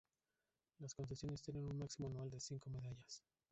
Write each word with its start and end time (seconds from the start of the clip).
Las 0.79 0.95
concesiones 0.95 1.43
tienen 1.43 1.69
un 1.69 1.77
máximo 1.77 2.07
anual 2.07 2.31
de 2.31 2.39
cinco 2.39 2.71
medallas. 2.71 3.21